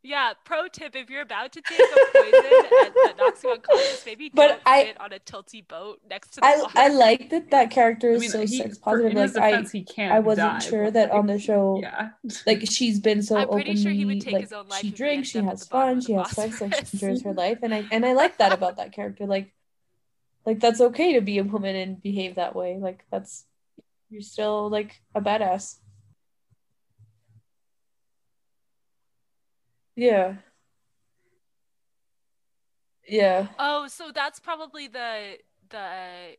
[0.02, 1.82] yeah, pro tip if you're about to take a
[2.12, 6.00] poison and that knocks you unconscious, maybe But don't I- sit on a tilty boat
[6.08, 6.72] next to the I water.
[6.76, 9.10] I like that that character I is mean, so he, sex positive.
[9.12, 10.12] in his Like I he can't.
[10.12, 12.10] I wasn't die, sure but, that on the show Yeah.
[12.46, 14.80] like she's been so I'm pretty openly sure he would take like his own life
[14.80, 17.32] she drinks, she ended up at has fun, she has sex, like she enjoys her
[17.44, 19.26] life, and I and I like that about that character.
[19.26, 19.52] Like,
[20.46, 22.78] like that's okay to be a woman and behave that way.
[22.78, 23.44] Like that's
[24.10, 25.76] you're still like a badass.
[29.98, 30.34] Yeah.
[33.08, 33.48] Yeah.
[33.58, 35.38] Oh, so that's probably the
[35.70, 36.36] the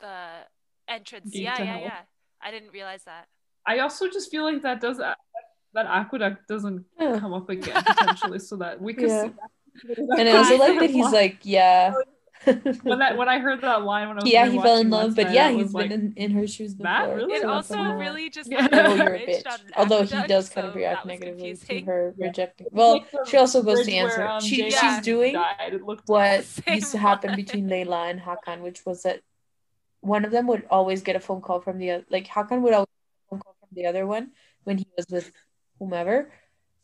[0.00, 0.16] the
[0.88, 1.30] entrance.
[1.30, 1.80] Gate yeah, to yeah, hell.
[1.82, 1.98] yeah.
[2.42, 3.28] I didn't realize that.
[3.64, 5.16] I also just feel like that does that
[5.74, 7.20] aqueduct doesn't Yeah.
[7.20, 9.08] come up again potentially, so that we could.
[9.08, 9.22] Yeah.
[9.22, 10.18] See that.
[10.18, 11.92] And I also like that he's When like, yeah.
[11.94, 12.02] Oh,
[12.46, 15.26] that when I heard that line when I was yeah, he fell in love, but
[15.26, 16.92] night, yeah, he's been like, in, in her shoes before.
[16.92, 18.68] "That really?" It also really just Yeah.
[18.72, 19.46] oh, you're a bitch.
[19.76, 22.26] Although he does kind of react negatively to her Yeah.
[22.26, 22.66] rejecting.
[22.70, 24.26] Well, she also goes to bridge where, answer.
[24.26, 25.74] um, she she's doing died.
[25.74, 29.20] It looked what used to happen between Layla and Hakan, which was that
[30.00, 32.04] one of them would always get a phone call from the other.
[32.10, 34.32] Like Hakan would always get a phone call from the other one
[34.64, 35.32] when he was with
[35.78, 36.30] whomever.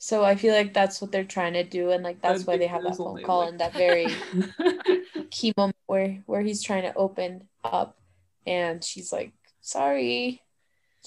[0.00, 2.56] So I feel like that's what they're trying to do, and like that's I why
[2.56, 4.06] they have that phone only, call like- and that very
[5.30, 7.98] key moment where where he's trying to open up,
[8.46, 10.40] and she's like, "Sorry,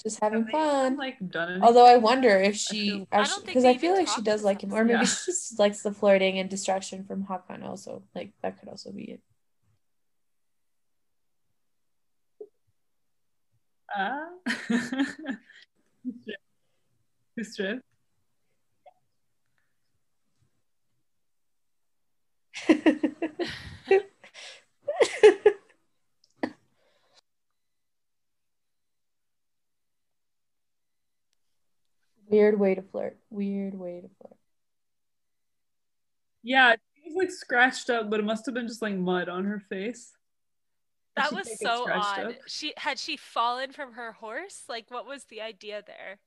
[0.02, 1.64] just having fun." like done anything.
[1.66, 4.74] Although I wonder if she actually, because they I feel like she does like him,
[4.74, 5.04] or maybe Yeah.
[5.06, 7.64] she just likes the flirting and distraction from Hakan.
[7.64, 9.20] Also, like that could also be it.
[13.94, 14.28] Ah.
[17.36, 17.56] Who's
[32.28, 33.18] Weird way to flirt.
[33.30, 34.36] Weird way to flirt.
[36.42, 39.44] Yeah, she was like scratched up, but it must have been just like mud on
[39.44, 40.12] her face.
[41.16, 42.20] That She was so odd.
[42.20, 42.34] up.
[42.46, 44.64] She had she fallen from her horse?
[44.68, 46.18] Like what was the idea there?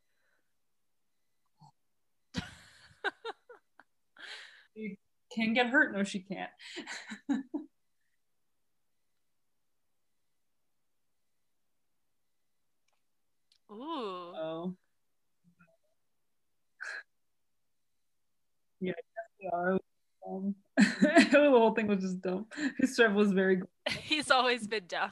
[5.36, 5.94] Can get hurt?
[5.94, 6.50] No, she can't.
[13.70, 13.76] Ooh.
[13.76, 14.76] Oh.
[18.80, 19.72] yeah, I guess they are.
[19.72, 19.82] It was
[20.26, 20.56] dumb.
[21.32, 22.46] the whole thing was just dumb.
[22.78, 23.68] His Striv was very good.
[24.04, 25.12] He's always been dumb.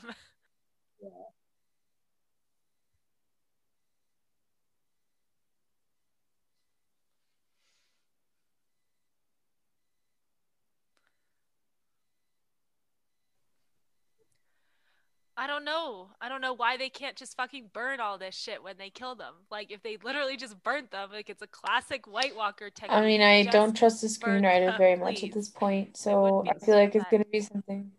[15.35, 16.09] I don't know.
[16.21, 19.15] I don't know why they can't just fucking burn all this shit when they kill
[19.15, 19.33] them.
[19.49, 22.91] Like if they literally just burnt them, like it's a classic White Walker technique.
[22.97, 26.45] I mean, I Just don't trust the screenwriter them, very much at this point, so
[26.47, 27.91] I feel like it's gonna be something.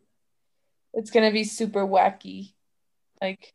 [0.92, 2.52] It's gonna be super wacky,
[3.20, 3.52] like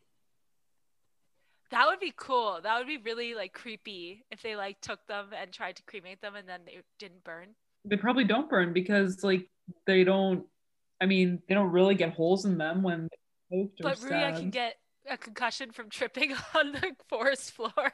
[1.72, 2.60] That would be cool.
[2.62, 6.22] That would be really like creepy if they like took them and tried to cremate
[6.22, 7.56] them and then they didn't burn.
[7.86, 9.50] They probably don't burn because like
[9.86, 10.46] they don't.
[11.00, 13.08] I mean, they don't really get holes in them when
[13.50, 14.76] they poked or But Ruya can get
[15.10, 17.72] a concussion from tripping on the forest floor.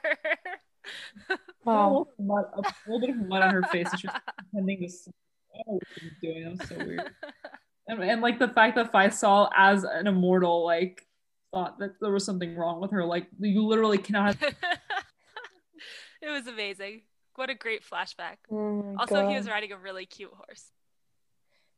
[1.30, 1.38] wow.
[1.66, 4.16] Oh, a little, mud, a little bit of mud on her face, and she was
[4.52, 4.90] pretending to.
[4.90, 5.16] sleep.
[5.54, 6.44] I what she was doing.
[6.44, 7.02] That was so weird.
[7.88, 11.06] And, and like the fact that Faisal, as an immortal, like
[11.54, 13.06] thought that there was something wrong with her.
[13.06, 14.36] Like you literally cannot.
[14.42, 17.04] it was amazing.
[17.36, 18.38] What a great flashback.
[18.52, 20.72] Oh my Also, he was riding a really cute horse.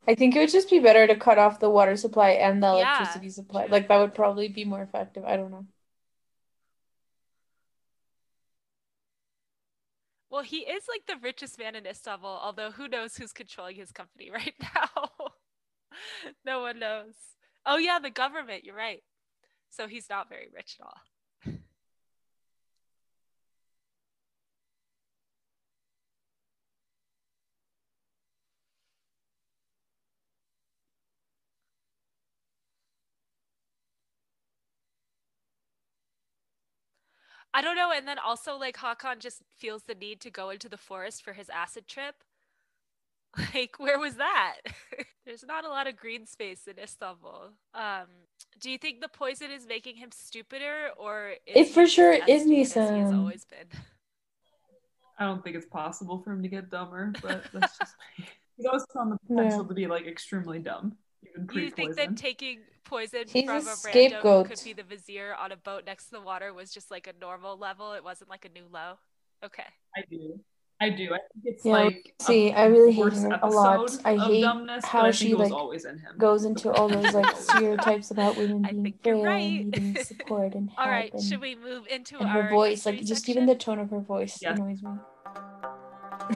[0.08, 2.68] I think it would just be better to cut off the water supply and the
[2.68, 3.66] Yeah, electricity supply.
[3.68, 5.24] Like that would probably be more effective.
[5.26, 5.68] I don't know.
[10.30, 13.92] Well, he is like the richest man in Istanbul, although who knows who's controlling his
[13.92, 15.32] company right now?
[16.46, 17.16] no one knows.
[17.66, 18.64] Oh, yeah, the government.
[18.64, 19.04] You're right.
[19.70, 21.02] So he's not very rich at all.
[37.58, 37.92] I don't know.
[37.92, 41.34] And then also, like, Hakan just feels the need to go into the forest for
[41.34, 42.16] his acid trip.
[43.54, 44.56] Like, where was that?
[45.26, 47.52] There's not a lot of green space in Istanbul.
[47.76, 48.08] Um,
[48.60, 52.44] do you think the poison is making him stupider, or it for he sure is
[52.44, 53.68] stupid as he has always been?
[55.20, 57.96] I don't think it's possible for him to get dumber, but that's just
[58.56, 59.68] he's always on the potential Yeah.
[59.68, 60.98] to be like extremely dumb, even
[61.52, 64.48] Do you think that taking poison He's from a a, rando who scapegoat.
[64.48, 67.14] could be the vizier on a boat next to the water was just like a
[67.20, 67.94] normal level?
[67.94, 68.94] It wasn't like a new low.
[69.44, 69.64] Okay.
[69.96, 70.40] I do.
[70.80, 71.06] I do.
[71.06, 73.90] I think it's Yeah, like see, I really hate her a lot.
[74.06, 76.16] I hate dumbness, how I she, think it was like, always in him.
[76.20, 79.62] Goes into all those like stereotypes about women I being think you're frail right.
[79.62, 80.80] and needing support and help.
[80.80, 81.12] All right.
[81.14, 83.80] and, Should we move into and our her voice, like history just even the tone
[83.80, 84.58] of her voice Yes.
[84.60, 84.92] annoys me.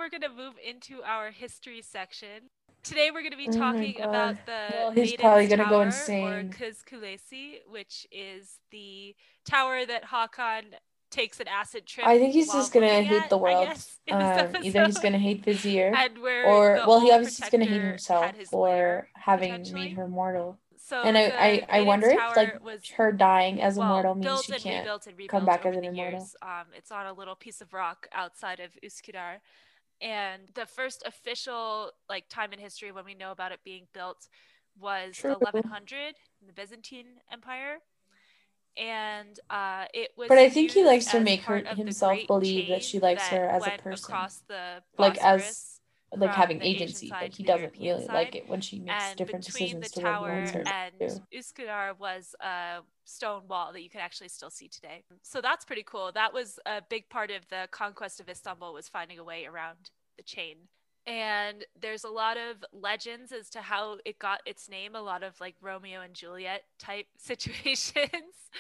[0.05, 2.51] So now we're gonna move into our history section.
[2.83, 4.09] Today we're gonna be Oh talking God.
[4.09, 6.51] about the Well, he's Maiden's probably gonna go Tower, or insane.
[6.51, 9.14] Kız Kulesi, which is the
[9.47, 10.64] tower that Hakan
[11.11, 12.07] takes an acid trip.
[12.07, 13.69] I think he's just gonna hate at, the I world.
[13.69, 17.64] guess, Um, either he's gonna hate Vizier, and where or well, he obviously is gonna
[17.64, 20.59] hate himself had his lair, for having made her mortal.
[20.77, 24.45] So and I, I, I wonder if like was her dying as well, mortal means
[24.45, 24.81] she can't.
[24.85, 26.29] rebuilt and rebuilt come back as an immortal.
[26.43, 29.38] Um, it's on a little piece of rock outside of Üsküdar,
[30.05, 34.29] and the first official like time in history when we know about it being built
[34.79, 35.33] was True.
[35.33, 37.79] 1100 in the Byzantine Empire,
[38.77, 40.29] and uh, it was.
[40.29, 43.01] But I think he likes to make her part of the himself believe that she
[43.01, 44.14] likes her as a person.
[44.99, 45.81] Like, as-
[46.17, 48.14] like having agency, but he doesn't European really side.
[48.14, 50.62] like it when she makes and different decisions the to what he tower wants her
[50.64, 51.38] to and do.
[51.38, 55.05] Üsküdar was a stone wall that you can actually still see today.
[55.23, 56.11] So that's pretty cool.
[56.12, 59.90] That was a big part of the conquest of Istanbul was finding a way around
[60.17, 60.57] the chain.
[61.07, 65.23] And there's a lot of legends as to how it got its name, a lot
[65.23, 68.51] of like Romeo and Juliet type situations.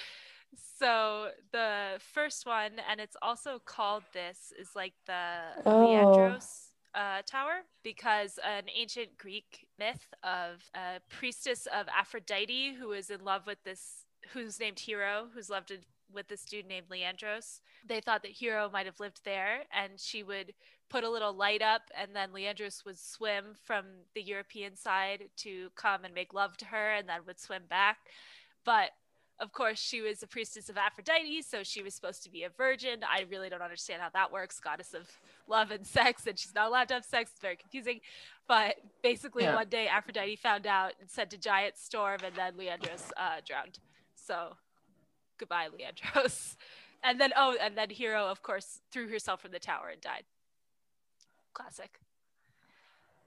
[0.78, 5.86] So the first one, and it's also called this, is like the Oh.
[5.86, 13.10] Leandros uh, tower because an ancient Greek myth of a priestess of Aphrodite who is
[13.10, 15.72] in love with this, who's named Hero, who's loved
[16.12, 17.60] with this dude named Leandros.
[17.86, 20.54] They thought that Hero might have lived there, and she would
[20.88, 23.84] put a little light up, and then Leandros would swim from
[24.14, 27.98] the European side to come and make love to her, and then would swim back.
[28.64, 28.90] But
[29.40, 32.50] of course, she was a priestess of Aphrodite, so she was supposed to be a
[32.50, 33.00] virgin.
[33.02, 34.60] I really don't understand how that works.
[34.60, 35.10] Goddess of
[35.48, 37.32] love and sex, and she's not allowed to have sex.
[37.32, 38.00] It's very confusing.
[38.46, 39.56] But basically, Yeah.
[39.56, 43.80] one day Aphrodite found out and sent a giant storm, and then Leandros uh, drowned.
[44.14, 44.56] So
[45.38, 46.56] goodbye, Leandros.
[47.06, 50.22] And then, oh, and then Hero, of course, threw herself from the tower and died.
[51.52, 52.00] Classic.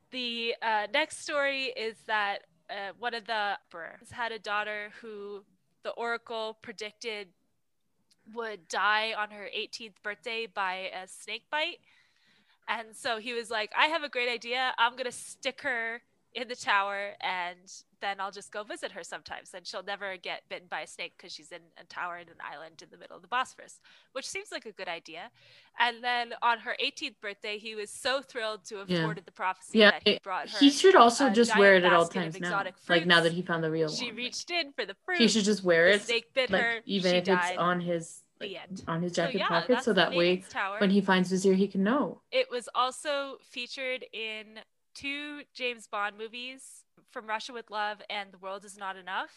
[0.10, 2.40] The uh, next story is that
[2.72, 5.44] uh, one of the emperors had a daughter who
[5.84, 7.28] the oracle predicted
[8.34, 11.80] would die on her 18th birthday by a snake bite.
[12.68, 14.74] And so he was like, I have a great idea.
[14.78, 16.02] I'm going to stick her
[16.34, 17.58] in the tower and
[18.00, 19.52] then I'll just go visit her sometimes.
[19.56, 22.36] And she'll never get bitten by a snake because she's in a tower in an
[22.44, 23.80] island in the middle of the Bosphorus,
[24.12, 25.32] which seems like a good idea.
[25.80, 29.02] And then on her 18th birthday, he was so thrilled to have Yeah.
[29.02, 30.58] thwarted the prophecy Yeah, that he brought her.
[30.60, 32.48] he should also just wear it at all times now.
[32.50, 34.16] exotic Like now that he found the real She one.
[34.16, 35.18] reached in for the fruit.
[35.18, 36.82] he should just wear the it, snake bit like her.
[36.86, 37.50] even she if died.
[37.54, 38.84] it's on his the end.
[38.88, 40.78] on his So jacket yeah, pocket, so that way Tower.
[40.80, 42.22] when he finds Vizier, he can know.
[42.32, 44.60] It was also featured in
[44.98, 49.32] two James Bond movies, From Russia with Love and The World Is Not Enough,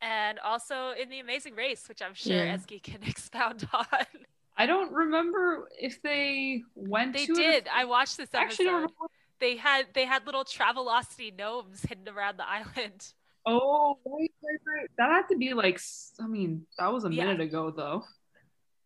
[0.00, 2.52] and also in The Amazing Race, which I'm sure Yeah.
[2.54, 3.86] Eski can expound on.
[4.56, 7.68] I don't remember if they went They to it did.
[7.72, 8.94] I watched this I actually don't remember.
[9.40, 13.12] They had they had little Travelocity gnomes hidden around the island.
[13.44, 14.88] Oh, right, right, right.
[14.98, 15.80] That had to be like,
[16.20, 17.24] I mean, that was a Yeah.
[17.24, 18.04] minute ago though.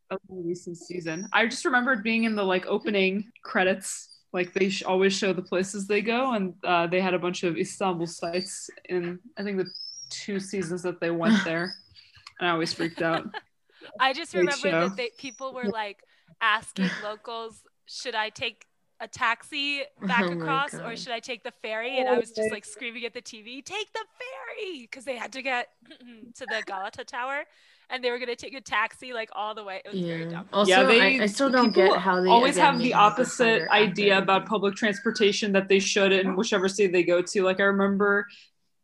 [0.09, 1.29] That was a recent season.
[1.33, 4.16] I just remembered being in the like opening credits.
[4.37, 7.45] Like they sh- always show the places they go, and uh, they had a bunch
[7.45, 9.73] of Istanbul sites in I think the
[10.11, 11.75] two seasons that they went there.
[12.41, 13.27] And I always freaked out.
[14.01, 14.81] I just Great remember show.
[14.81, 16.05] that they, people were like
[16.41, 18.67] asking locals, "Should I take
[19.01, 22.33] a taxi back Oh across, or should I take the ferry?" And I Oh, was
[22.33, 25.69] just like screaming at the TV, "Take the ferry!" Because they had to get
[26.37, 27.45] to the Galata Tower,
[27.91, 29.81] and they were gonna take a taxi like all the way.
[29.85, 30.31] It was very Yeah.
[30.31, 30.49] dumb.
[30.53, 34.15] Also, yeah, they I, I still don't get how they always have the opposite idea
[34.15, 34.23] after.
[34.25, 37.43] about public transportation that they should in whichever city they go to.
[37.43, 38.27] Like I remember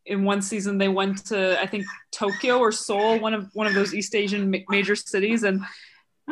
[0.07, 3.75] in one season they went to I think Tokyo or Seoul, one of one of
[3.75, 5.61] those East Asian ma- major cities, and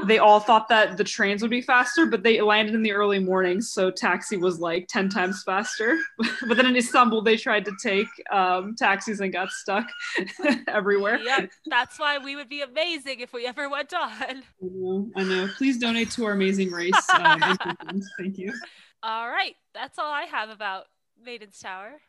[0.07, 3.19] they all thought that the trains would be faster, but they landed in the early
[3.19, 5.99] morning, so taxi was like 10 times faster.
[6.47, 9.87] but then in Istanbul, they tried to take um, taxis and got stuck
[10.69, 11.19] everywhere.
[11.19, 14.11] Yeah, that's why we would be amazing if we ever went on.
[14.13, 15.49] I know, I know.
[15.57, 16.95] Please donate to our amazing race.
[17.13, 17.41] Um,
[18.19, 18.53] Thank you.
[19.03, 20.85] All right, that's all I have about
[21.23, 22.01] Maiden's Tower.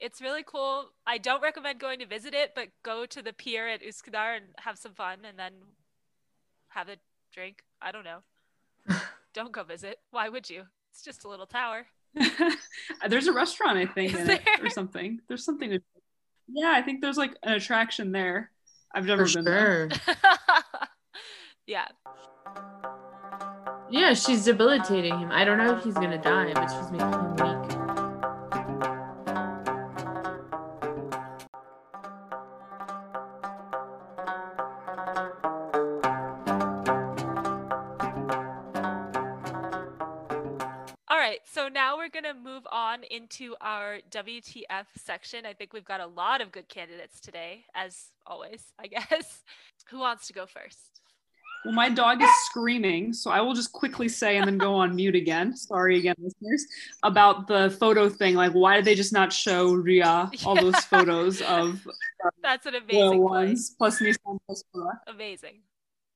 [0.00, 0.90] It's really cool.
[1.06, 4.46] I don't recommend going to visit it, but go to the pier at Üsküdar and
[4.58, 5.52] have some fun and then
[6.76, 6.96] have a
[7.32, 7.62] drink.
[7.80, 8.18] I don't know.
[9.34, 9.98] don't go visit.
[10.10, 10.64] Why would you?
[10.92, 11.86] It's just a little tower.
[13.08, 15.20] there's a restaurant, I think, in it, or something.
[15.26, 15.80] There's something to.
[16.48, 18.50] Yeah, I think there's like an attraction there.
[18.94, 19.88] I've never For been there.
[21.66, 21.86] yeah.
[23.90, 25.30] Yeah, she's debilitating him.
[25.30, 27.85] I don't know if he's gonna die, but she's making him weak.
[43.96, 45.46] Our WTF section.
[45.46, 49.42] I think we've got a lot of good candidates today, as always, I guess.
[49.90, 51.00] Who wants to go first?
[51.64, 54.94] Well, my dog is screaming, so I will just quickly say and then go on
[54.94, 55.56] mute again.
[55.56, 56.66] Sorry again, listeners,
[57.02, 58.34] about the photo thing.
[58.34, 61.80] Like, why did they just not show Ruya all those photos of
[62.42, 64.62] That's an amazing ones plus Nisan plus?
[65.06, 65.60] Amazing.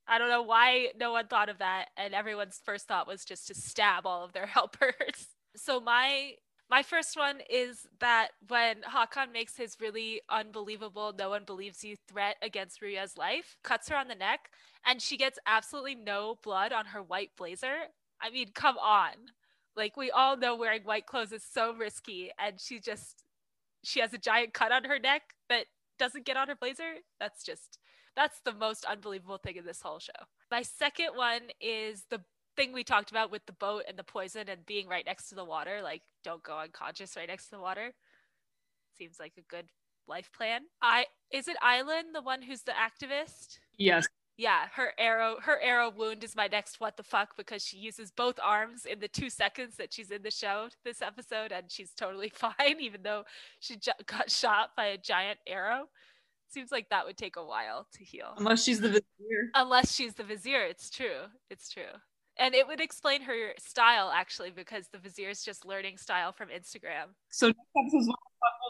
[0.07, 3.47] I don't know why no one thought of that, and everyone's first thought was just
[3.49, 5.29] to stab all of their helpers.
[5.57, 6.35] So my
[6.71, 11.97] my first one is that when Hakan makes his really unbelievable "no one believes you"
[12.09, 14.51] threat against Ruya's life, cuts her on the neck,
[14.87, 17.89] and she gets absolutely no blood on her white blazer.
[18.21, 19.13] I mean, come on.
[19.77, 23.25] Like we all know wearing white clothes is so risky, and she just
[23.83, 25.67] she has a giant cut on her neck that
[25.99, 26.97] doesn't get on her blazer.
[27.19, 27.79] That's just
[28.17, 30.13] that's the most unbelievable thing in this whole show.
[30.51, 32.21] My second one is the
[32.57, 35.35] thing we talked about with the boat and the poison and being right next to
[35.35, 35.81] the water.
[35.83, 37.93] Like, don't go unconscious right next to the water.
[38.99, 39.67] Seems like a good
[40.07, 40.63] life plan.
[40.83, 43.59] I is it Aylin the one who's the activist?
[43.79, 47.77] Yes, Yeah, her arrow her arrow wound is my next what the fuck because she
[47.79, 51.71] uses both arms in the 2 seconds that she's in the show this episode and
[51.71, 53.25] she's totally fine even though
[53.61, 55.85] she ju- got shot by a giant arrow.
[56.49, 58.35] Seems like that would take a while to heal.
[58.39, 59.51] unless she's the vizier.
[59.55, 61.27] Unless she's the vizier, it's true.
[61.49, 61.95] It's true.
[62.41, 66.49] And it would explain her style actually because the vizier is just learning style from
[66.49, 67.13] Instagram.
[67.29, 68.17] So next episode's one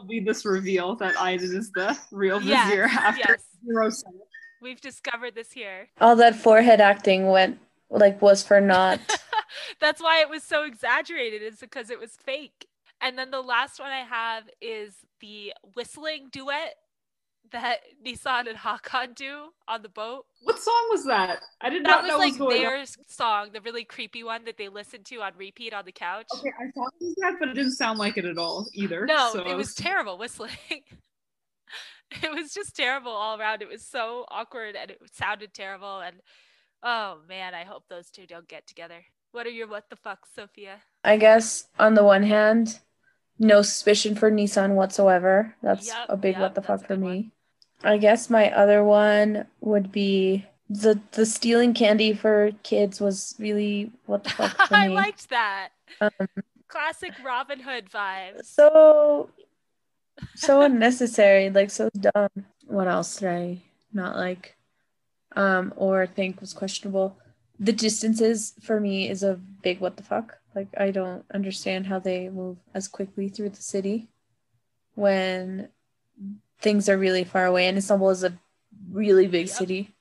[0.00, 4.04] will be this reveal that Aiden is the real Yes, vizier after yes.
[4.60, 5.88] We've discovered this here.
[6.00, 9.00] All that forehead acting went like was for naught.
[9.80, 12.66] That's why it was so exaggerated, is because it was fake.
[13.00, 16.74] And then the last one I have is the whistling duet
[17.52, 20.26] that Nisan and Hakan do on the boat.
[20.42, 21.40] What song was that?
[21.60, 22.72] I did That not was know what like was going on.
[22.74, 26.26] their song, the really creepy one that they listened to on repeat on the couch.
[26.34, 29.06] Okay, I thought it was that, but it didn't sound like it at all either.
[29.06, 30.50] No, so it was terrible whistling.
[32.22, 33.62] it was just terrible all around.
[33.62, 36.00] It was so awkward and it sounded terrible.
[36.00, 36.16] And
[36.82, 39.04] oh man, I hope those two don't get together.
[39.32, 40.82] What are your what the fuck, Sophia?
[41.04, 42.80] I guess on the one hand,
[43.38, 45.56] no suspicion for Nisan whatsoever.
[45.62, 47.04] That's Yep, a big yep, what the fuck for me.
[47.04, 47.32] one.
[47.82, 53.90] I guess my other one would be the the stealing candy for kids was really
[54.06, 55.70] what the fuck I liked that.
[56.00, 56.10] Um,
[56.68, 58.44] Classic Robin Hood vibes.
[58.44, 59.30] so
[60.36, 62.46] so unnecessary, like so dumb.
[62.66, 63.58] What else did I
[63.92, 64.56] not like?
[65.34, 67.16] Um, or think was questionable.
[67.58, 70.38] The distances for me is a big what the fuck.
[70.54, 74.08] Like I don't understand how they move as quickly through the city
[74.94, 75.68] when
[76.60, 78.38] things are really far away and Istanbul is a
[78.90, 79.56] really big Yep.
[79.56, 79.94] city.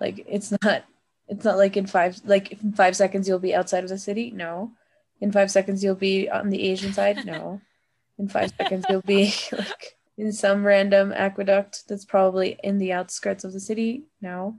[0.00, 0.84] Like it's not
[1.28, 4.30] it's not like in five like in five seconds you'll be outside of the city.
[4.30, 4.72] No.
[5.20, 7.24] In five seconds you'll be on the Asian side.
[7.24, 7.60] No.
[8.18, 13.42] In five seconds you'll be like in some random aqueduct that's probably in the outskirts
[13.42, 14.04] of the city.
[14.20, 14.58] No.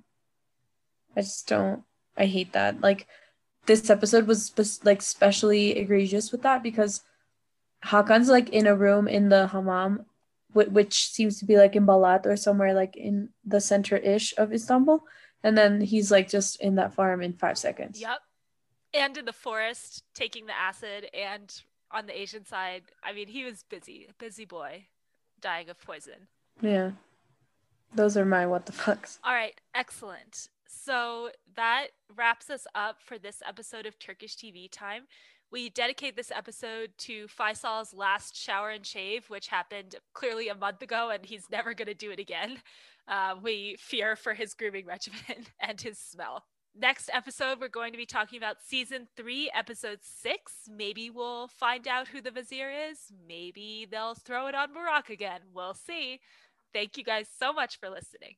[1.16, 1.84] I just don't
[2.18, 2.82] I hate that.
[2.82, 3.08] Like
[3.66, 7.02] this episode was spe- like especially egregious with that because
[7.86, 10.06] Hakan's like in a room in the hammam
[10.54, 15.04] which seems to be like in Balat or somewhere like in the center-ish of Istanbul
[15.44, 18.00] and then he's like just in that farm in 5 seconds.
[18.00, 18.20] Yep.
[18.94, 21.52] And in the forest, taking the acid, and
[21.92, 24.86] on the Asian side, I mean, he was busy, a busy boy,
[25.42, 26.28] dying of poison.
[26.62, 26.92] Yeah.
[27.96, 29.18] Those are my what the fucks.
[29.24, 30.48] All right, excellent.
[30.68, 35.04] So that wraps us up for this episode of Turkish TV Time.
[35.54, 40.82] We dedicate this episode to Faysal's last shower and shave, which happened clearly a month
[40.82, 42.58] ago, and he's never going to do it again.
[43.08, 46.46] Uh, we fear for his grooming regimen and his smell.
[46.76, 50.54] Next episode, we're going to be talking about season three, episode six.
[50.68, 53.12] Maybe we'll find out who the vizier is.
[53.28, 55.42] Maybe they'll throw it on Barack again.
[55.54, 56.20] We'll see.
[56.74, 58.38] Thank you guys so much for listening.